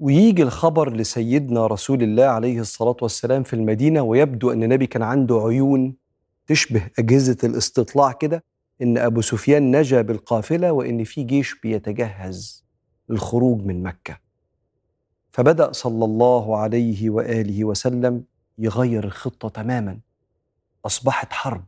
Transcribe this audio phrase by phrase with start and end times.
[0.00, 5.42] ويجي الخبر لسيدنا رسول الله عليه الصلاة والسلام في المدينة ويبدو أن النبي كان عنده
[5.46, 5.94] عيون
[6.46, 8.44] تشبه أجهزة الاستطلاع كده
[8.82, 12.67] إن أبو سفيان نجا بالقافلة وإن في جيش بيتجهز.
[13.08, 14.18] للخروج من مكة.
[15.30, 18.24] فبدأ صلى الله عليه وآله وسلم
[18.58, 19.98] يغير الخطة تماما.
[20.86, 21.64] أصبحت حرب.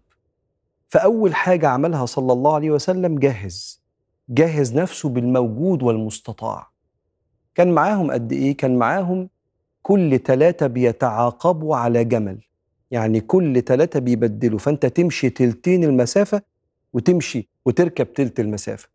[0.88, 3.80] فأول حاجة عملها صلى الله عليه وسلم جهز
[4.28, 6.70] جهز نفسه بالموجود والمستطاع.
[7.54, 9.28] كان معاهم قد إيه؟ كان معاهم
[9.82, 12.38] كل ثلاثة بيتعاقبوا على جمل.
[12.90, 14.58] يعني كل ثلاثة بيبدلوا.
[14.58, 16.42] فأنت تمشي تلتين المسافة
[16.92, 18.88] وتمشي وتركب تلت المسافة.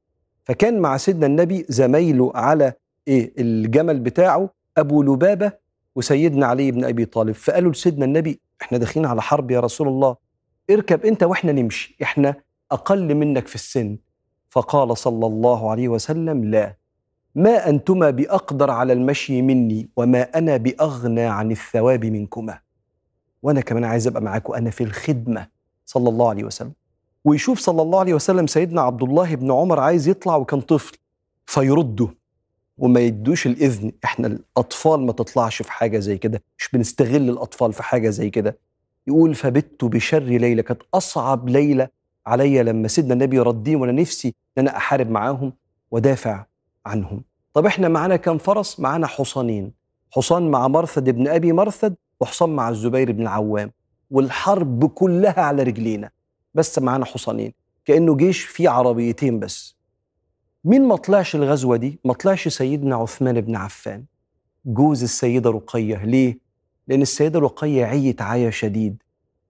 [0.46, 2.74] فكان مع سيدنا النبي زمايله على
[3.08, 5.52] إيه الجمل بتاعه أبو لبابة
[5.96, 7.32] وسيدنا علي بن أبي طالب.
[7.36, 10.16] فقالوا لسيدنا النبي إحنا داخلين على حرب يا رسول الله.
[10.70, 11.98] اركب أنت وإحنا نمشي.
[12.04, 12.36] إحنا
[12.72, 13.98] أقل منك في السن.
[14.50, 16.78] فقال صلى الله عليه وسلم لا.
[17.36, 22.60] ما أنتما بأقدر على المشي مني وما أنا بأغنى عن الثواب منكما.
[23.44, 25.48] وأنا كمان عايز أبقى معاكم أنا في الخدمة.
[25.86, 26.74] صلى الله عليه وسلم.
[27.26, 30.98] ويشوف صلى الله عليه وسلم سيدنا عبد الله بن عمر عايز يطلع وكان طفل
[31.46, 32.08] فيرده
[32.78, 33.92] وما يدوش الإذن.
[34.04, 38.58] إحنا الأطفال ما تطلعش في حاجة زي كده مش بنستغل الأطفال في حاجة زي كده.
[39.08, 41.88] يقول فبت بشر ليله كانت أصعب ليله
[42.28, 45.54] عليا لما سيدنا النبي رديه وأنا نفسي إن أنا أحارب معاهم
[45.92, 46.46] ودافع
[46.86, 47.24] عنهم.
[47.54, 49.72] طب إحنا معانا كم فرس؟ معانا حصانين.
[50.12, 53.72] حصان مع مرثد بن أبي مرثد وحصان مع الزبير بن العوام.
[54.12, 56.10] والحرب كلها على رجلينا.
[56.56, 57.54] بس معانا حصانين
[57.86, 59.76] كأنه جيش فيه عربيتين بس.
[60.66, 64.06] مين ما طلعش الغزوة دي؟ ما طلعش سيدنا عثمان بن عفان.
[64.66, 66.06] جوز السيدة رقية.
[66.06, 66.40] ليه؟
[66.88, 69.04] لأن السيدة رقية عيت عيا شديد.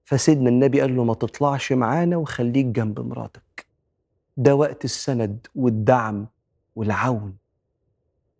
[0.05, 3.65] فسيدنا النبي قال له ما تطلعش معانا وخليك جنب مراتك.
[4.37, 6.27] ده وقت السند والدعم
[6.75, 7.37] والعون.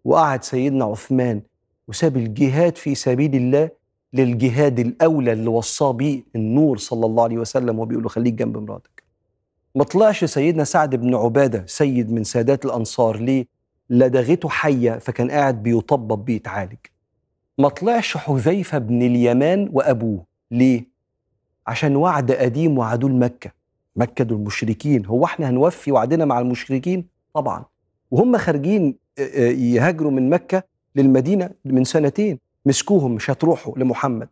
[0.03, 1.41] وقعد سيدنا عثمان
[1.87, 3.69] وساب الجهاد في سبيل الله
[4.15, 9.03] للجهاد الأولى اللي وصاه بيه النور صلى الله عليه وسلم وبيقول له خليك جنب مراتك.
[9.75, 13.45] ما طلعش سيدنا سعد بن عبادة سيد من سادات الأنصار ليه؟
[13.89, 16.77] لدغته حية فكان قاعد بيطبب بيتعالج
[17.57, 20.87] ما طلعش حذيفة بن اليمان وأبوه ليه؟
[21.67, 23.51] عشان وعد قديم وعدوه لمكة.
[23.95, 25.05] مكة دول مشركين.
[25.05, 27.65] هو إحنا هنوفي وعدنا مع المشركين؟ طبعا.
[28.11, 28.95] وهم خارجين
[29.57, 30.63] يهاجروا من مكة
[30.95, 32.39] للمدينة من سنتين.
[32.65, 34.29] مسكوهم مش هتروحوا لمحمد.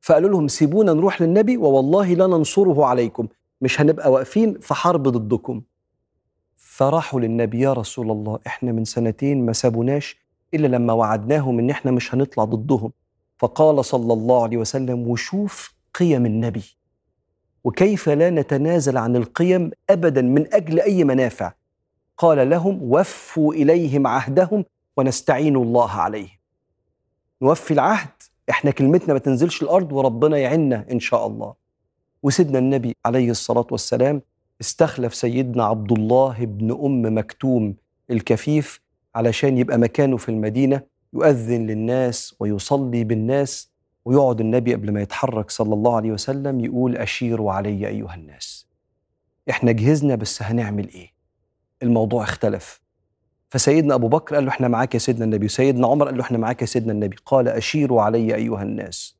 [0.00, 3.28] فقالوا لهم سيبونا نروح للنبي ووالله لا ننصره عليكم
[3.60, 5.62] مش هنبقى واقفين في حرب ضدكم.
[6.56, 10.16] فراحوا للنبي يا رسول الله إحنا من سنتين ما سابوناش
[10.54, 12.92] إلا لما وعدناهم إن إحنا مش هنطلع ضدهم.
[13.38, 16.62] فقال صلى الله عليه وسلم وشوف قيم النبي
[17.64, 21.52] وكيف لا نتنازل عن القيم ابدا من أجل أي منافع.
[22.18, 24.64] قال لهم وفوا إليهم عهدهم
[24.96, 26.38] ونستعين الله عليهم.
[27.44, 28.08] نوفي العهد
[28.50, 31.54] إحنا كلمتنا ما تنزلش الأرض وربنا يعنا إن شاء الله.
[32.22, 34.22] وسيدنا النبي عليه الصلاة والسلام
[34.60, 37.74] استخلف سيدنا عبد الله بن أم مكتوم
[38.10, 38.80] الكفيف
[39.14, 43.70] علشان يبقى مكانه في المدينة يؤذن للناس ويصلي بالناس
[44.04, 48.66] ويقعد النبي قبل ما يتحرك صلى الله عليه وسلم يقول أشيروا علي أيها الناس.
[49.50, 51.12] إحنا جهزنا بس هنعمل إيه؟
[51.82, 52.83] الموضوع اختلف.
[53.54, 55.46] فسيدنا أبو بكر قال له إحنا معاك يا سيدنا النبي.
[55.46, 57.16] وسيدنا عمر قال له إحنا معاك يا سيدنا النبي.
[57.26, 59.16] قال أشيروا علي أيها الناس.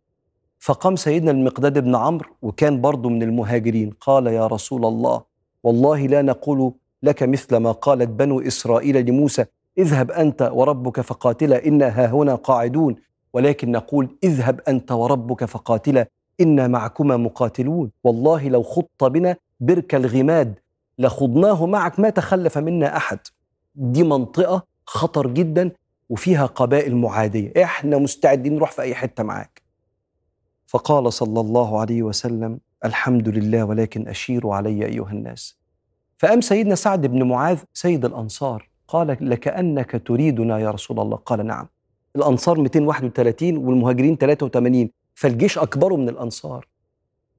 [0.58, 3.90] فقام سيدنا المقداد بن عمرو وكان برضه من المهاجرين.
[4.00, 5.22] قال يا رسول الله
[5.62, 6.72] والله لا نقول
[7.02, 9.44] لك مثل ما قالت بنو إسرائيل لموسى
[9.78, 12.96] اذهب أنت وربك فقاتلا أنا ها هنا قاعدون.
[13.32, 16.08] ولكن نقول اذهب أنت وربك فقاتلا
[16.40, 17.90] أنا معكما مقاتلون.
[18.04, 20.54] والله لو خط بنا برك الغماد
[20.98, 23.18] لخضناه معك ما تخلف منا أحد.
[23.74, 25.70] دي منطقة خطر جدا
[26.08, 27.52] وفيها قبائل معادية.
[27.64, 29.62] إحنا مستعدين نروح في أي حتة معاك.
[30.66, 35.58] فقال صلى الله عليه وسلم الحمد لله ولكن اشيروا علي أيها الناس.
[36.18, 41.16] فقام سيدنا سعد بن معاذ سيد الأنصار قال لكأنك تريدنا يا رسول الله.
[41.16, 41.68] قال نعم.
[42.16, 46.66] الأنصار 231 والمهاجرين 83 فالجيش أكبر من الأنصار.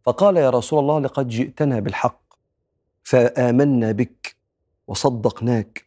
[0.04, 2.22] فقال يا رسول الله لقد جئتنا بالحق
[3.04, 4.36] فآمنا بك
[4.88, 5.85] وصدقناك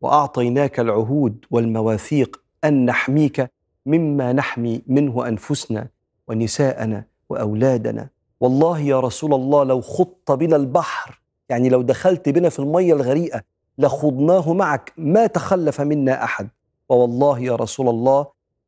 [0.00, 3.50] وأعطيناك العهود والمواثيق أن نحميك
[3.86, 5.88] مما نحمي منه أنفسنا
[6.28, 8.08] ونساءنا وأولادنا.
[8.40, 13.42] والله يا رسول الله لو خط بنا البحر يعني لو دخلت بنا في المية الغريقة
[13.78, 16.48] لخضناه معك ما تخلف منا أحد.
[16.88, 18.26] ووالله يا رسول الله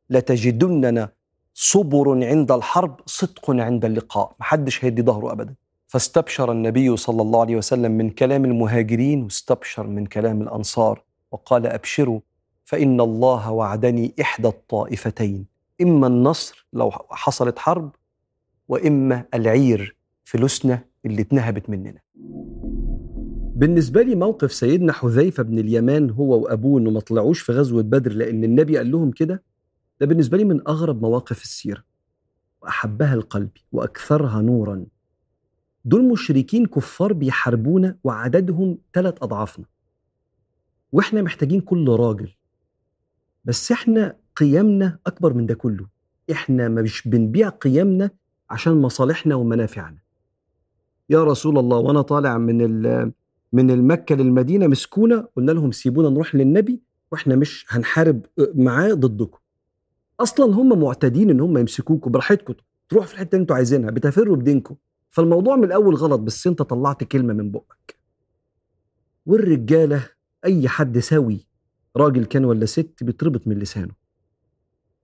[0.09, 1.09] لتجدننا
[1.53, 4.35] صبر عند الحرب صدق عند اللقاء.
[4.39, 5.53] محدش هيدي ظهره ابدا.
[5.87, 11.03] فاستبشر النبي صلى الله عليه وسلم من كلام المهاجرين واستبشر من كلام الأنصار.
[11.33, 12.19] وقال أبشروا
[12.65, 15.45] فإن الله وعدني إحدى الطائفتين
[15.81, 17.95] إما النصر لو حصلت حرب
[18.67, 21.99] وإما العير فلوسنا اللي اتنهبت مننا.
[23.55, 28.11] بالنسبة لي موقف سيدنا حذيفة بن اليمان هو وأبوه إنه ما طلعوش في غزوة بدر
[28.13, 29.43] لأن النبي قال لهم كده
[29.99, 31.83] ده بالنسبة لي من أغرب مواقف السيرة
[32.61, 34.85] وأحبها القلب وأكثرها نورا.
[35.85, 39.65] دول مشركين كفار بيحاربونا وعددهم ثلاث أضعافنا.
[40.93, 42.31] وإحنا محتاجين كل راجل.
[43.45, 45.87] بس إحنا قيمنا أكبر من ده كله.
[46.31, 48.09] إحنا مش بنبيع قيمنا
[48.49, 49.97] عشان مصالحنا ومنافعنا.
[51.09, 52.57] يا رسول الله وأنا طالع من
[53.53, 56.81] من المكة للمدينة مسكونة قلنا لهم سيبونا نروح للنبي
[57.11, 58.25] وإحنا مش هنحارب
[58.55, 59.39] معاه ضدكم.
[60.19, 62.53] أصلا هم معتادين إن هم يمسكوكوا براحتكم
[62.89, 64.75] تروحوا في الحتة اللي أنتوا عايزينها بتفروا بدينكم.
[65.09, 67.99] فالموضوع من الأول غلط بس انت طلعت كلمة من بقك.
[69.25, 70.09] والرجالة
[70.45, 71.47] أي حد سوي
[71.97, 73.93] راجل كان ولا ست بيتربط من لسانه.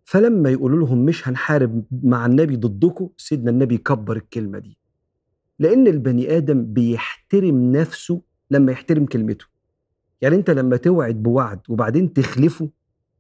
[0.04, 4.78] فلما يقولوا لهم مش هنحارب مع النبي ضدكم سيدنا النبي كبر الكلمة دي.
[5.60, 8.22] لأن البني آدم بيحترم نفسه
[8.52, 9.46] لما يحترم كلمته.
[10.22, 12.70] يعني أنت لما توعد بوعد وبعدين تخلفه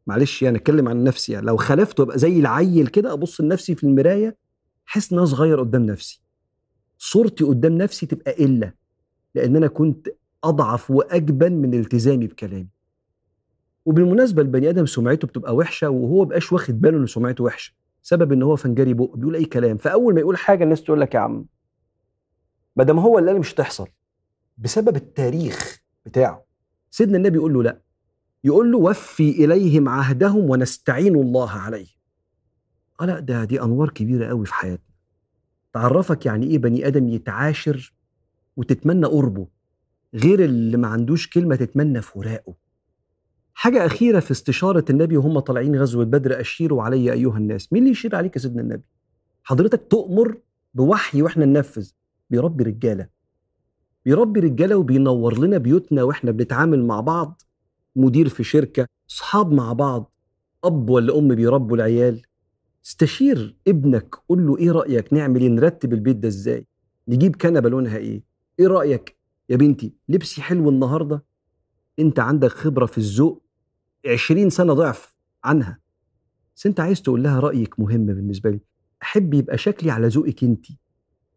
[0.07, 3.83] معلش يعني أتكلم عن نفسي يعني لو خلفته ابقى زي العيل كده أبص لنفسي في
[3.83, 4.37] المراية
[4.87, 6.21] أحس إن أنا صغير قدام نفسي.
[6.97, 8.73] صورتي قدام نفسي تبقى قلة
[9.35, 10.07] لأن أنا كنت
[10.43, 12.67] أضعف وأجبن من التزامي بكلامي.
[13.85, 18.43] وبالمناسبة البني آدم سمعته بتبقى وحشة وهو بقاش واخد باله إن سمعته وحشة سبب إن
[18.43, 19.77] هو فنجري بق بيقول أي كلام.
[19.77, 21.45] فأول ما يقول حاجة الناس تقول لك يا عم
[22.75, 23.87] ما دام هو اللي قال مش هتحصل.
[24.57, 26.45] بسبب التاريخ بتاعه.
[26.91, 27.81] سيدنا النبي يقول له لا.
[28.43, 31.87] يقول له وفي إليهم عهدهم ونستعين الله عليه
[33.01, 34.89] آه لا ده دي أنوار كبيرة قوي في حياتنا.
[35.73, 37.93] تعرفك يعني إيه بني آدم يتعاشر
[38.57, 39.47] وتتمنى قربه؟
[40.13, 42.55] غير اللي ما عندوش كلمة تتمنى فراقه
[43.53, 47.73] حاجة أخيرة في استشارة النبي وهم طالعين غزوة بدر أشيروا علي أيها الناس.
[47.73, 48.83] مين اللي يشير عليك يا سيدنا النبي؟
[49.43, 50.37] حضرتك تؤمر
[50.73, 51.91] بوحي وإحنا ننفذ.
[52.29, 53.07] بيربي رجالة.
[54.05, 57.41] بيربي رجالة وبينور لنا بيوتنا وإحنا بنتعامل مع بعض.
[57.95, 60.13] مدير في شركة صحاب مع بعض.
[60.63, 62.21] أب ولا أم بيربوا العيال.
[62.85, 66.67] استشير ابنك قول له إيه رأيك؟ نعمل إيه؟ نرتب البيت ده إزاي؟
[67.07, 68.23] نجيب كنبة لونها إيه؟
[68.59, 69.18] إيه رأيك؟
[69.49, 71.23] يا بنتي لبسي حلو النهارده.
[71.99, 73.43] انت عندك خبرة في الذوق.
[74.07, 75.79] 20 سنة ضعف عنها.
[76.55, 78.59] بس انت عايز تقول لها رأيك مهم بالنسبة لي.
[79.03, 80.65] أحب يبقى شكلي على ذوقك انت.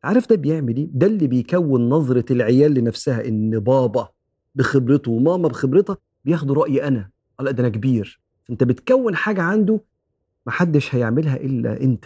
[0.04, 4.08] عارف ده بيعمل إيه؟ ده اللي بيكون نظرة العيال لنفسها إن بابا
[4.54, 7.10] بخبرته وماما بخبرتها بياخدوا رأيي أنا،
[7.40, 8.20] لأ ده أنا كبير،
[8.50, 9.80] انت بتكون حاجة عنده
[10.46, 12.04] محدش هيعملها إلا أنت.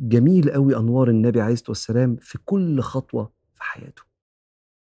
[0.00, 4.05] جميل قوي أنوار النبي عليه الصلاة والسلام في كل خطوة في حياته.